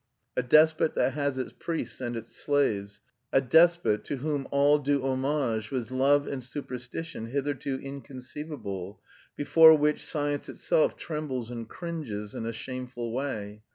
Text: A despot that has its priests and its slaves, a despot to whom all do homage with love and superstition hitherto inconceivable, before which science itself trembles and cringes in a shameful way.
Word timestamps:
A 0.35 0.41
despot 0.41 0.95
that 0.95 1.13
has 1.13 1.37
its 1.37 1.53
priests 1.53 2.01
and 2.01 2.17
its 2.17 2.35
slaves, 2.35 3.01
a 3.31 3.39
despot 3.39 4.03
to 4.05 4.17
whom 4.17 4.47
all 4.49 4.79
do 4.79 5.05
homage 5.05 5.69
with 5.69 5.91
love 5.91 6.25
and 6.25 6.43
superstition 6.43 7.27
hitherto 7.27 7.75
inconceivable, 7.75 8.99
before 9.35 9.77
which 9.77 10.03
science 10.03 10.49
itself 10.49 10.97
trembles 10.97 11.51
and 11.51 11.69
cringes 11.69 12.33
in 12.33 12.47
a 12.47 12.51
shameful 12.51 13.11
way. 13.13 13.61